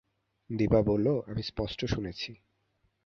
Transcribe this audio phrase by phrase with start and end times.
[0.49, 2.31] দিপা বলল, আমি স্পষ্ট শুনেছি।